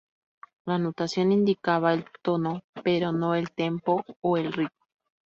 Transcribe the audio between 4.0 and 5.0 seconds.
o el ritmo.